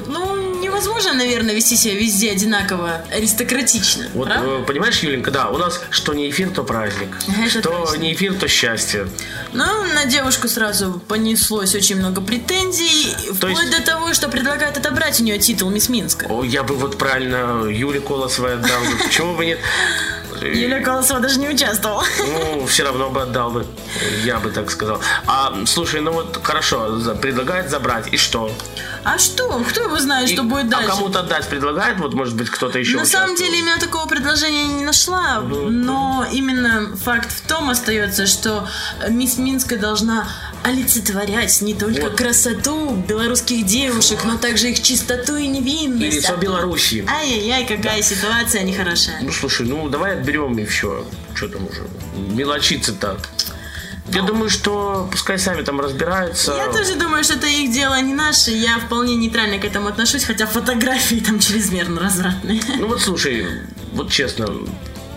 ну, 0.07 0.61
невозможно, 0.71 1.13
наверное, 1.13 1.53
вести 1.53 1.75
себя 1.75 1.93
везде 1.95 2.31
одинаково 2.31 3.01
аристократично. 3.12 4.07
Вот, 4.13 4.27
правда? 4.27 4.49
э, 4.49 4.63
понимаешь, 4.65 4.99
Юленька, 4.99 5.31
да, 5.31 5.49
у 5.49 5.57
нас 5.57 5.81
что 5.89 6.13
не 6.13 6.29
эфир, 6.29 6.49
то 6.49 6.63
праздник. 6.63 7.10
Это 7.39 7.49
что 7.49 7.62
точно. 7.62 7.97
не 7.97 8.13
эфир, 8.13 8.34
то 8.34 8.47
счастье. 8.47 9.07
Ну, 9.53 9.65
на 9.93 10.05
девушку 10.05 10.47
сразу 10.47 11.01
понеслось 11.07 11.75
очень 11.75 11.97
много 11.97 12.21
претензий, 12.21 13.15
вплоть 13.34 13.57
есть- 13.60 13.77
до 13.77 13.84
того, 13.84 14.13
что 14.13 14.29
предлагают 14.29 14.77
отобрать 14.77 15.19
у 15.19 15.23
нее 15.23 15.38
титул 15.39 15.69
мисс 15.69 15.89
Минска. 15.89 16.25
О, 16.29 16.43
я 16.43 16.63
бы 16.63 16.75
вот 16.75 16.97
правильно 16.97 17.65
Юле 17.69 17.99
Колосовой 17.99 18.53
отдал. 18.55 18.81
Почему 19.03 19.36
бы 19.36 19.45
нет? 19.45 19.60
Юлия 20.41 20.80
Колосова 20.82 21.19
даже 21.19 21.39
не 21.39 21.49
участвовала. 21.49 22.04
Ну, 22.19 22.65
все 22.65 22.84
равно 22.84 23.10
бы 23.10 23.21
отдал 23.21 23.51
бы. 23.51 23.65
Я 24.23 24.39
бы 24.39 24.51
так 24.51 24.69
сказал. 24.71 24.99
А, 25.27 25.54
слушай, 25.65 26.01
ну 26.01 26.12
вот 26.12 26.39
хорошо, 26.43 26.99
предлагает 27.21 27.69
забрать. 27.69 28.08
И 28.13 28.17
что? 28.17 28.51
А 29.04 29.17
что? 29.17 29.63
Кто 29.69 29.84
его 29.84 29.99
знает, 29.99 30.30
И- 30.30 30.34
что 30.34 30.43
будет 30.43 30.69
дальше? 30.69 30.88
А 30.88 30.91
кому-то 30.95 31.19
отдать 31.19 31.47
предлагает? 31.47 31.99
Вот, 31.99 32.13
может 32.13 32.36
быть, 32.36 32.49
кто-то 32.49 32.80
еще 32.80 32.97
На 32.97 33.06
самом 33.06 33.36
деле 33.36 33.60
именно 33.60 33.80
такого 33.80 34.08
предложения 34.08 34.65
не 34.65 34.86
нашла, 34.86 35.39
но 35.41 36.25
именно 36.32 36.95
факт 36.97 37.32
в 37.32 37.41
том 37.47 37.69
остается, 37.69 38.25
что 38.27 38.67
мисс 39.10 39.38
Минска 39.38 39.77
должна 39.77 40.27
олицетворять 40.63 41.62
не 41.62 41.74
только 41.74 42.02
Вот. 42.02 42.15
красоту 42.15 42.95
белорусских 43.08 43.65
девушек, 43.65 44.19
но 44.26 44.38
также 44.38 44.71
их 44.71 44.82
чистоту 44.82 45.36
и 45.36 45.47
невинность. 45.47 46.15
И 46.15 46.19
лицо 46.19 46.36
Белоруссии. 46.36 47.06
Ай-яй-яй, 47.08 47.65
какая 47.65 48.02
ситуация 48.02 48.63
нехорошая. 48.63 49.19
Ну, 49.21 49.32
слушай, 49.32 49.65
ну 49.65 49.89
давай 49.89 50.13
отберем 50.17 50.58
и 50.58 50.65
все. 50.65 51.06
Что 51.34 51.47
там 51.47 51.67
уже? 51.67 51.88
Мелочиться-то. 52.15 53.17
Я 54.13 54.24
думаю, 54.24 54.50
что 54.50 55.08
пускай 55.12 55.39
сами 55.39 55.62
там 55.62 55.80
разбираются. 55.80 56.54
Я 56.54 56.67
тоже 56.71 56.95
думаю, 56.95 57.24
что 57.24 57.36
это 57.36 57.47
их 57.47 57.71
дело, 57.71 57.95
а 57.95 58.02
не 58.02 58.13
наше. 58.13 58.52
Я 58.52 58.78
вполне 58.80 59.15
нейтрально 59.15 59.58
к 59.58 59.63
этому 59.63 59.88
отношусь, 59.88 60.26
хотя 60.26 60.47
фотографии 60.47 61.15
там 61.26 61.39
чрезмерно 61.39 62.02
развратные. 62.02 62.62
Ну 62.78 62.88
вот 62.88 63.02
слушай, 63.02 63.45
вот 63.93 64.12
честно, 64.12 64.47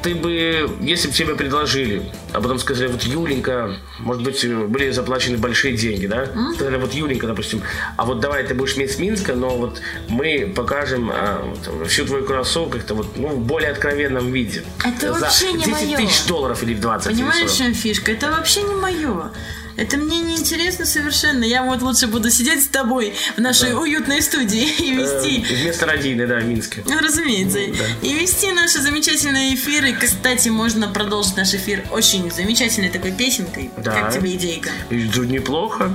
ты 0.04 0.14
бы, 0.14 0.70
если 0.82 1.08
бы 1.08 1.14
тебе 1.14 1.34
предложили, 1.34 2.02
а 2.32 2.40
потом 2.42 2.58
сказали, 2.58 2.88
вот 2.88 3.02
Юленька, 3.04 3.74
может 4.00 4.22
быть, 4.22 4.46
были 4.68 4.90
заплачены 4.90 5.38
большие 5.38 5.74
деньги, 5.74 6.06
да? 6.06 6.26
Сказали, 6.54 6.76
вот 6.76 6.92
Юленька, 6.92 7.26
допустим, 7.26 7.62
а 7.96 8.04
вот 8.04 8.20
давай 8.20 8.44
ты 8.44 8.54
будешь 8.54 8.76
мисс 8.76 8.98
Минска, 8.98 9.34
но 9.34 9.56
вот 9.56 9.80
мы 10.08 10.52
покажем 10.54 11.10
а, 11.10 11.42
вот, 11.42 11.88
всю 11.88 12.04
твою 12.04 12.24
красу 12.26 12.66
как-то 12.66 12.94
вот, 12.94 13.16
ну, 13.16 13.28
в 13.28 13.38
более 13.38 13.70
откровенном 13.70 14.30
виде. 14.30 14.62
Это 14.84 15.14
За 15.14 15.20
вообще 15.20 15.52
не 15.54 15.64
10 15.64 15.72
моё. 15.72 15.96
тысяч 15.96 16.26
долларов 16.26 16.62
или 16.62 16.74
в 16.74 16.80
20 16.80 17.06
или 17.06 17.16
Понимаешь, 17.16 17.50
в 17.50 17.54
40. 17.54 17.56
чем 17.56 17.74
фишка? 17.74 18.12
Это 18.12 18.30
вообще 18.30 18.62
не 18.62 18.74
мое. 18.74 19.30
Это 19.76 19.96
мне 19.96 20.20
не 20.20 20.36
интересно 20.36 20.84
совершенно. 20.84 21.44
Я 21.44 21.62
вот 21.64 21.82
лучше 21.82 22.06
буду 22.06 22.30
сидеть 22.30 22.62
с 22.62 22.68
тобой 22.68 23.14
в 23.36 23.40
нашей 23.40 23.74
уютной 23.74 24.22
студии 24.22 24.68
и 24.78 24.94
вести. 24.94 25.44
Э, 25.50 25.62
Вместо 25.62 25.86
родины, 25.86 26.26
да, 26.26 26.36
в 26.36 26.44
Минске. 26.44 26.82
Ну, 26.86 26.98
разумеется. 27.00 27.58
И 27.58 28.14
вести 28.14 28.52
наши 28.52 28.80
замечательные 28.80 29.54
эфиры. 29.54 29.92
Кстати, 29.92 30.48
можно 30.48 30.88
продолжить 30.88 31.36
наш 31.36 31.54
эфир 31.54 31.84
очень 31.90 32.30
замечательной 32.30 32.88
такой 32.88 33.12
песенкой. 33.12 33.70
Да. 33.76 33.92
Как 33.92 34.14
тебе 34.14 34.34
идейка? 34.34 34.70
Тут 34.88 35.26
неплохо. 35.28 35.90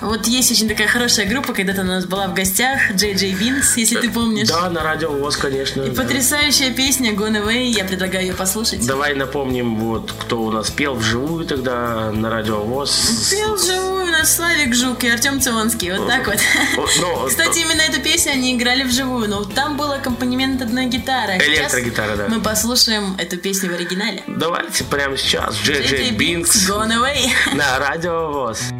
Вот 0.00 0.26
есть 0.26 0.50
очень 0.50 0.68
такая 0.68 0.88
хорошая 0.88 1.26
группа, 1.26 1.52
когда-то 1.52 1.82
у 1.82 1.84
нас 1.84 2.06
была 2.06 2.28
в 2.28 2.34
гостях, 2.34 2.92
Джей 2.94 3.14
Джей 3.14 3.34
Бинс, 3.34 3.76
если 3.76 3.96
ты 3.96 4.10
помнишь. 4.10 4.48
Да, 4.48 4.70
на 4.70 4.82
радио 4.82 5.10
ВОЗ, 5.10 5.36
конечно. 5.36 5.82
И 5.82 5.90
да. 5.90 6.02
потрясающая 6.02 6.72
песня 6.72 7.12
Gone 7.12 7.44
Away, 7.44 7.66
я 7.66 7.84
предлагаю 7.84 8.26
ее 8.26 8.34
послушать. 8.34 8.86
Давай 8.86 9.14
напомним, 9.14 9.76
вот 9.76 10.12
кто 10.12 10.42
у 10.42 10.50
нас 10.50 10.70
пел 10.70 10.94
вживую 10.94 11.44
тогда 11.46 12.10
на 12.12 12.30
радио 12.30 12.62
ВОЗ. 12.62 13.17
Пел 13.30 13.54
вживую 13.54 14.04
у 14.04 14.06
нас 14.06 14.36
Славик 14.36 14.74
Жук 14.74 15.04
и 15.04 15.08
Артем 15.08 15.40
Цивонский, 15.40 15.92
вот 15.92 16.06
так 16.06 16.26
вот. 16.26 16.38
Кстати, 17.28 17.60
именно 17.60 17.82
эту 17.82 18.00
песню 18.00 18.32
они 18.32 18.54
играли 18.56 18.84
вживую, 18.84 19.28
но 19.28 19.44
там 19.44 19.76
был 19.76 19.90
аккомпанемент 19.92 20.62
одной 20.62 20.86
гитары. 20.86 21.32
а 21.32 21.38
Электрогитара, 21.38 22.16
да. 22.16 22.28
Мы 22.28 22.40
послушаем 22.40 23.16
эту 23.18 23.36
песню 23.36 23.70
в 23.70 23.74
оригинале. 23.74 24.22
Давайте 24.26 24.84
прямо 24.84 25.16
сейчас. 25.16 25.56
Джей 25.56 25.82
Джей 25.86 26.10
Бинкс 26.12 26.68
Gone 26.68 26.92
Away. 26.92 27.54
на 27.54 27.78
радио 27.78 28.30
ВОЗ. 28.32 28.70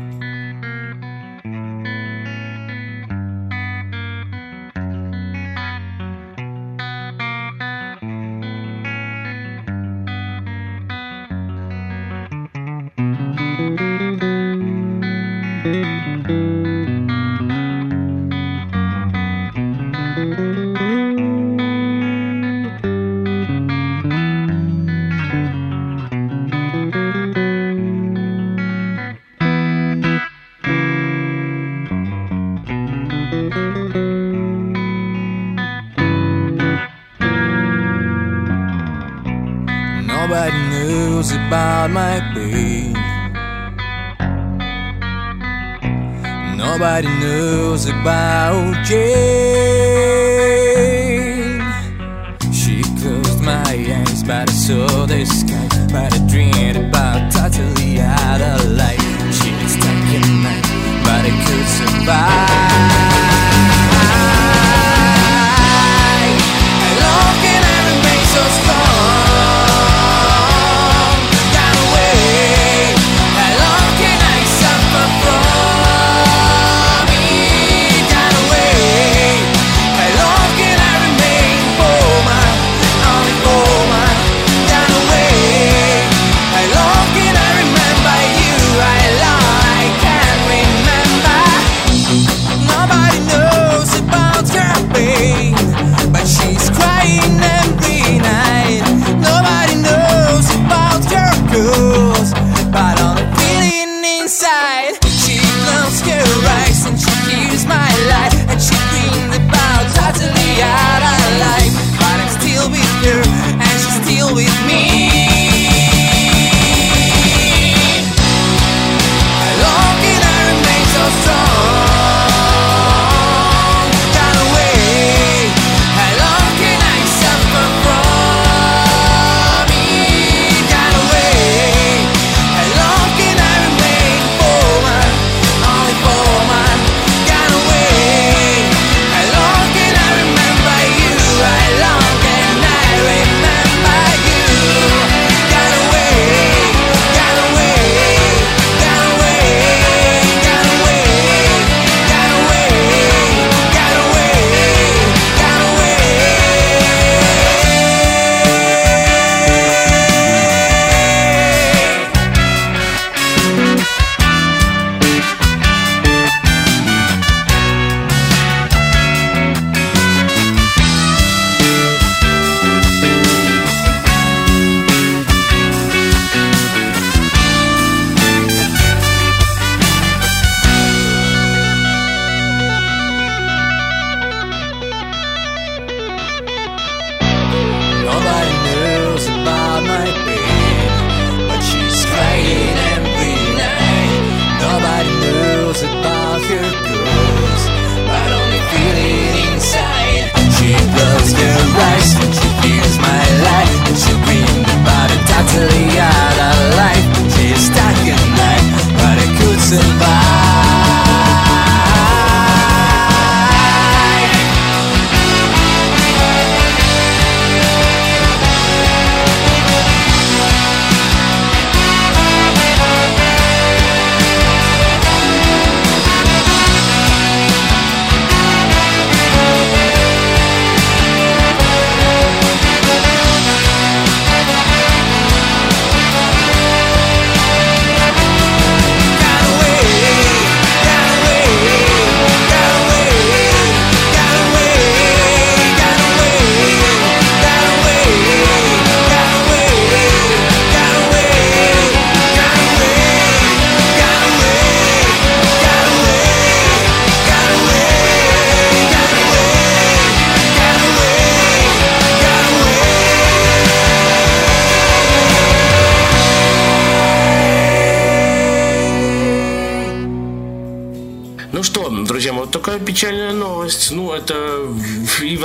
Nobody 46.57 47.09
knows 47.21 47.87
about 47.87 48.85
Jane. 48.85 48.99
She 52.53 52.83
closed 53.01 53.41
my 53.43 53.63
eyes, 53.63 54.23
but 54.25 54.51
I 54.51 54.53
saw 54.53 55.07
the 55.07 55.25
sky. 55.25 55.69
But 55.93 56.13
I 56.15 56.19
dreamed 56.27 56.88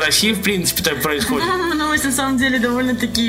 России, 0.04 0.34
в 0.34 0.42
принципе, 0.42 0.84
так 0.84 1.02
происходит. 1.02 1.48
Новость 1.94 2.06
на 2.06 2.12
самом 2.12 2.38
деле 2.40 2.58
довольно-таки 2.58 3.22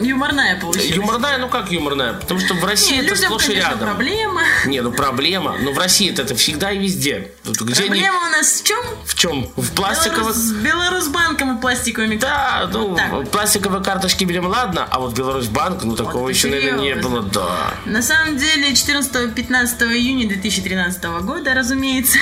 юморная 0.00 0.56
получилась. 0.60 0.90
Юморная, 0.96 1.38
ну 1.38 1.48
как 1.48 1.72
юморная? 1.72 2.12
Потому 2.12 2.38
что 2.38 2.54
в 2.54 2.64
России 2.64 2.92
Не, 2.92 2.98
это 3.00 3.14
людям, 3.16 3.24
сплошь 3.26 3.44
и 3.44 3.46
конечно, 3.48 3.70
рядом. 3.70 3.88
проблема. 3.88 4.42
Не, 4.64 4.80
ну 4.80 4.92
проблема. 4.92 5.56
Но 5.60 5.72
в 5.72 5.78
России 5.78 6.08
это 6.16 6.32
всегда 6.36 6.70
и 6.70 6.78
везде. 6.78 7.32
Вот 7.44 7.60
Где 7.60 7.80
они- 7.82 7.88
Проблема 7.88 8.18
у 8.28 8.30
нас 8.30 8.60
в 8.60 8.64
чем? 8.64 8.78
В 9.04 9.14
чем? 9.16 9.48
В 9.56 9.72
пластиковых... 9.72 10.36
С 10.36 10.52
Беларусьбанком 10.52 11.58
и 11.58 11.60
пластиковыми 11.60 12.14
Да, 12.16 12.70
ну, 12.72 12.94
Так 12.94 13.10
вот. 13.10 13.30
пластиковые 13.32 13.82
карточки 13.82 14.22
берем, 14.24 14.46
ладно, 14.46 14.86
а 14.88 15.00
вот 15.00 15.14
Беларусьбанк, 15.14 15.82
ну, 15.82 15.96
такого 15.96 16.28
ты 16.28 16.34
еще, 16.34 16.46
наверное, 16.46 16.78
не 16.80 16.88
серьезно? 16.90 17.10
было, 17.10 17.22
да. 17.22 17.74
На 17.86 18.02
самом 18.02 18.36
деле, 18.38 18.70
14-15 18.72 19.82
июня 19.96 20.28
2013 20.28 21.02
года, 21.22 21.54
разумеется, 21.54 22.18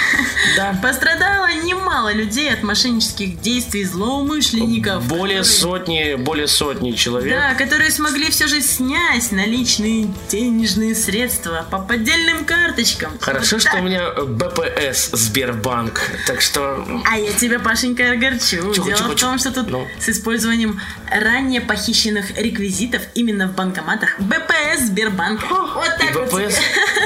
Да. 0.57 0.75
пострадало 0.83 1.53
немало 1.63 2.11
людей 2.15 2.51
от 2.51 2.63
мошеннических 2.63 3.39
действий 3.43 3.85
злоумышленников. 3.85 5.05
Более 5.05 5.41
которые- 5.41 5.45
сотни, 5.45 5.90
более 6.17 6.47
сотни 6.47 6.93
человек. 6.93 7.33
Да, 7.35 7.55
которые 7.55 7.91
смогли 7.91 8.31
все 8.31 8.47
же 8.47 8.61
снять 8.61 9.31
наличные 9.33 10.09
денежные 10.29 10.95
средства 10.95 11.67
по 11.71 11.79
поддельным 11.79 12.45
карточкам. 12.45 13.13
Хорошо, 13.21 13.57
Вот 13.57 13.63
что 13.63 13.71
так. 13.73 13.81
у 13.81 13.85
меня 13.85 14.11
БПС 14.13 15.11
Сбербанк, 15.13 16.01
так 16.27 16.41
что... 16.41 16.85
А 17.11 17.19
я 17.19 17.33
тебя, 17.33 17.59
Пашенька, 17.59 18.11
огорчу. 18.13 18.73
Чего, 18.73 18.73
Дело 18.85 18.99
чего, 18.99 19.09
в 19.11 19.15
том, 19.17 19.39
что 19.39 19.51
тут 19.53 19.69
Ну. 19.71 19.87
с 19.99 20.09
использованием 20.09 20.81
ранее 21.11 21.61
похищенных 21.61 22.37
реквизитов 22.39 23.03
именно 23.15 23.47
в 23.49 23.55
банкоматах 23.55 24.19
БПС 24.21 24.87
Сбербанка. 24.87 25.47
Вот 25.49 25.85
так 25.99 26.11
И 26.11 26.13
вот. 26.15 26.33
БПС? 26.33 26.59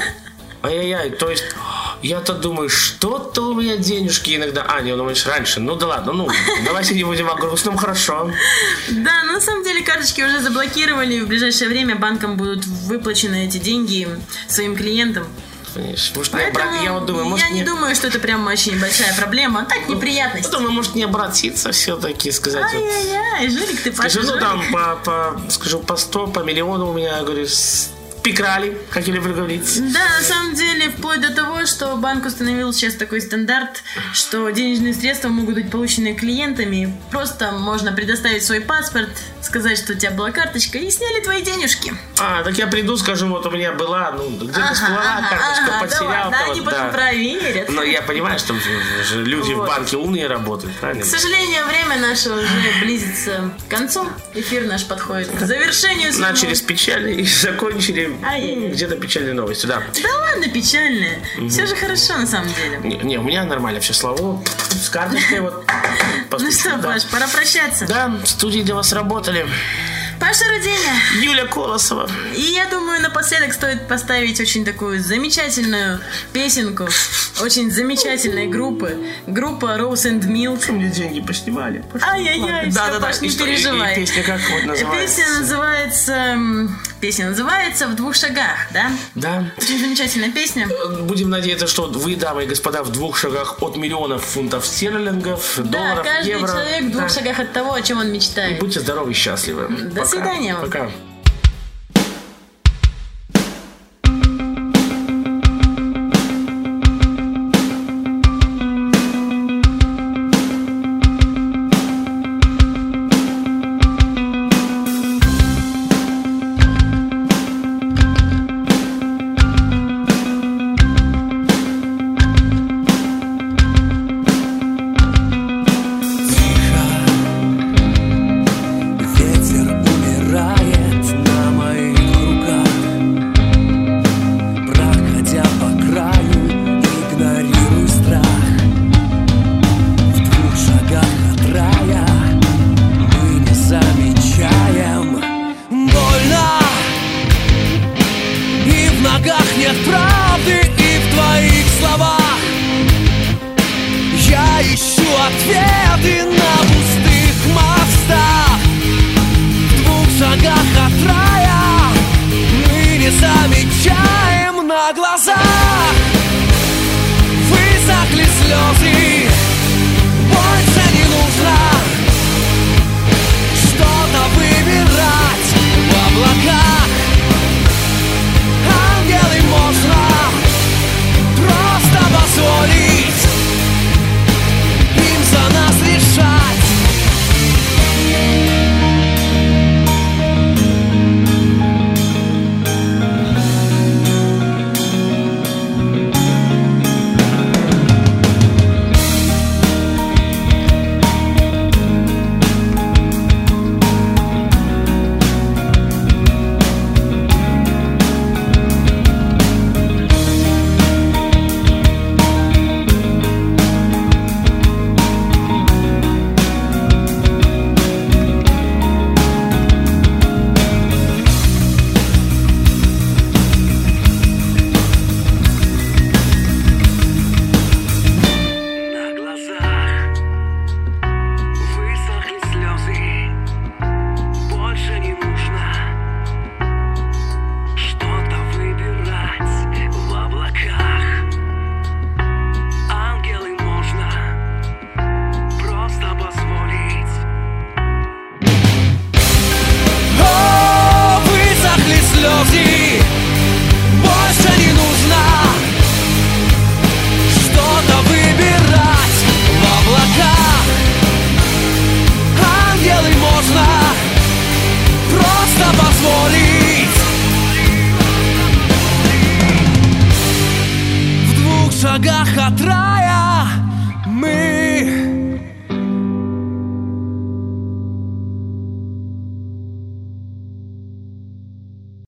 Ай-яй-яй, 0.62 1.11
то 1.11 1.29
есть 1.31 1.44
я-то 2.07 2.35
думаю, 2.35 2.69
что-то 2.69 3.43
у 3.49 3.55
меня 3.55 3.77
денежки 3.77 4.37
иногда... 4.37 4.62
А, 4.69 4.81
не, 4.83 4.90
ну, 4.93 4.99
думаешь, 4.99 5.27
раньше. 5.27 5.61
Ну 5.61 5.75
да 5.75 5.87
ладно, 5.87 6.12
ну, 6.12 6.29
давайте 6.64 6.95
не 6.95 7.05
будем 7.05 7.29
о 7.31 7.35
грустном, 7.35 7.77
хорошо. 7.77 8.31
Да, 8.90 9.25
на 9.25 9.40
самом 9.40 9.64
деле 9.64 9.83
карточки 9.83 10.21
уже 10.23 10.40
заблокировали, 10.40 11.21
в 11.21 11.29
ближайшее 11.29 11.69
время 11.69 11.97
банкам 11.97 12.37
будут 12.37 12.64
выплачены 12.67 13.47
эти 13.47 13.57
деньги 13.59 14.09
своим 14.49 14.77
клиентам. 14.77 15.27
Понимаешь, 15.75 16.12
Может, 16.14 16.33
не 16.35 16.38
Поэтому 16.40 16.64
обра- 16.77 16.85
Я 16.85 16.93
вот 16.93 17.07
думаю, 17.07 17.25
может, 17.25 17.47
я 17.47 17.53
не 17.53 17.61
не... 17.61 17.67
думаю, 17.67 17.97
что 17.97 18.07
это 18.07 18.21
прям 18.21 18.47
очень 18.47 18.79
большая 18.79 19.12
проблема. 19.17 19.64
Так, 19.69 19.88
неприятность. 19.88 20.45
Я 20.45 20.51
думаю, 20.53 20.71
может, 20.73 20.95
не 20.95 21.03
обратиться 21.03 21.73
все-таки, 21.73 22.31
сказать... 22.31 22.62
вот, 22.62 22.75
Ай-яй-яй, 22.75 23.49
Жулик, 23.51 23.83
ты 23.83 23.90
Паша, 23.90 24.11
Скажу, 24.11 24.35
ну 24.35 24.38
там 24.38 24.62
по, 24.71 25.01
по, 25.05 25.40
скажу, 25.51 25.81
по 25.81 25.97
100, 25.97 26.29
по 26.29 26.40
миллиону 26.40 26.90
у 26.90 26.93
меня, 26.93 27.21
говорю, 27.23 27.47
с- 27.49 27.90
пикрали, 28.25 28.77
как 28.91 29.07
я 29.07 29.13
люблю 29.15 29.35
говорить. 29.35 29.93
Да, 29.93 30.01
на 30.19 30.25
самом 30.25 30.55
деле, 30.55 30.91
вплоть 30.91 31.21
до 31.21 31.33
того, 31.33 31.67
что 31.67 31.95
банк 31.97 32.25
установил 32.25 32.73
сейчас 32.73 32.95
такой 32.95 33.21
стандарт, 33.21 33.83
что 34.15 34.49
денежные 34.51 34.95
средства 34.95 35.29
могут 35.29 35.55
быть 35.57 35.71
получены 35.71 36.15
клиентами. 36.15 36.93
Просто 37.11 37.53
можно 37.53 37.93
предоставить 37.93 38.43
свой 38.43 38.61
паспорт, 38.63 39.11
сказать, 39.43 39.77
что 39.79 39.93
у 39.93 39.97
тебя 39.97 40.11
была 40.11 40.31
карточка, 40.31 40.79
и 40.79 40.91
сняли 40.91 41.23
твои 41.23 41.43
денежки. 41.43 41.93
А, 42.19 42.43
так 42.43 42.57
я 42.57 42.67
приду, 42.67 42.97
скажу, 42.97 43.29
вот 43.29 43.45
у 43.45 43.51
меня 43.51 43.73
была, 43.73 44.11
ну, 44.13 44.29
где-то 44.39 44.59
Ага, 44.65 44.75
всплыла 44.75 45.19
ага, 45.19 45.29
карточка, 45.29 45.77
ага, 45.77 45.81
потерял. 45.87 46.31
да, 46.31 46.39
они 46.51 46.61
вот, 46.63 46.73
потом 46.73 46.91
проверят. 46.93 47.69
Но 47.69 47.83
я 47.83 48.01
понимаю, 48.01 48.39
что 48.39 48.55
люди 49.17 49.53
Вот. 49.53 49.65
в 49.65 49.69
банке 49.69 49.97
умные 49.99 50.27
работают, 50.29 50.75
правильно? 50.77 51.03
К 51.03 51.07
сожалению, 51.07 51.67
время 51.67 51.99
наше 51.99 52.31
уже 52.31 52.49
близится 52.81 53.51
к 53.67 53.71
концу. 53.71 54.09
Эфир 54.33 54.65
наш 54.65 54.87
подходит 54.87 55.29
к 55.31 55.41
завершению. 55.45 56.11
Начали 56.19 56.55
с 56.55 56.63
печальной 56.63 57.17
и 57.17 57.27
закончили. 57.27 58.13
Где-то 58.22 58.96
печальной 58.96 59.33
новостью, 59.33 59.68
да. 59.68 59.83
Да 60.03 60.09
ладно, 60.18 60.48
печальное. 60.48 61.18
Все 61.48 61.66
же 61.66 61.74
хорошо 61.77 62.16
на 62.16 62.27
самом 62.27 62.48
деле. 62.55 62.81
Не, 62.83 62.96
не, 62.98 63.18
у 63.18 63.22
меня 63.22 63.44
нормально 63.44 63.81
все, 63.81 63.92
слава 63.92 64.42
С 64.70 64.88
карточкой 64.88 65.40
вот. 65.40 65.64
Ну 66.38 66.50
что, 66.50 66.77
да. 66.77 66.88
Паш, 66.88 67.05
пора 67.07 67.29
прощаться. 67.29 67.87
Да, 67.87 68.09
в 68.09 68.27
студии 68.27 68.61
для 68.61 68.74
вас 68.74 68.92
работали 68.92 69.46
Паша 70.18 70.44
Руденя. 70.48 70.94
Юля 71.20 71.46
Колосова. 71.46 72.09
И 72.35 72.40
я 72.40 72.66
думаю, 72.66 73.00
напоследок 73.03 73.53
стоит 73.53 73.87
поставить 73.88 74.40
очень 74.40 74.64
такую 74.64 75.00
замечательную 75.00 76.00
песенку 76.33 76.88
очень 77.42 77.70
замечательной 77.70 78.46
группы. 78.46 78.96
Группа 79.27 79.77
Rose 79.77 80.11
and 80.11 80.22
Milk. 80.22 80.70
Мне 80.70 80.88
деньги 80.88 81.20
поснимали. 81.20 81.85
Ай-яй-яй, 82.00 82.70
Да, 82.70 82.88
да, 82.88 82.98
да. 82.98 83.07
Паш, 83.07 83.20
не 83.20 83.31
что, 83.31 83.44
переживай. 83.44 83.94
песня 83.94 84.22
как 84.22 84.40
вот 84.50 84.64
называется? 84.64 85.16
Песня 85.16 85.38
называется... 85.40 86.68
Песня 87.05 87.29
называется 87.29 87.87
«В 87.87 87.97
двух 87.97 88.14
шагах», 88.14 88.69
да? 88.73 88.90
Да. 89.14 89.45
Очень 89.59 89.79
замечательная 89.79 90.31
песня. 90.33 90.67
Будем 91.03 91.29
надеяться, 91.29 91.67
что 91.67 91.83
вы, 91.83 92.17
дамы 92.17 92.45
и 92.45 92.47
господа, 92.47 92.83
в 92.83 92.90
двух 92.93 93.19
шагах 93.19 93.62
от 93.62 93.77
миллионов 93.77 94.25
фунтов 94.25 94.64
стерлингов, 94.64 95.57
Да, 95.59 95.64
долларов, 95.64 96.03
каждый 96.03 96.31
евро. 96.31 96.49
человек 96.49 96.85
в 96.85 96.90
двух 96.93 97.03
Да. 97.03 97.09
шагах 97.11 97.40
от 97.40 97.53
того, 97.53 97.75
о 97.75 97.83
чем 97.83 97.99
он 97.99 98.11
мечтает. 98.11 98.59
Будьте 98.59 98.81
здоровы 98.81 99.11
и 99.11 99.14
счастливы. 99.14 99.69
До 99.69 99.97
Пока. 99.97 100.07
свидания. 100.07 100.55
Пока. 100.59 100.90